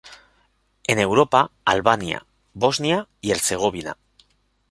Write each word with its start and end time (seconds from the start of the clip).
En 0.87 0.97
Europa: 0.97 1.51
Albania, 1.63 2.25
Bosnia 2.55 3.07
y 3.21 3.29
Herzegovina. 3.29 3.97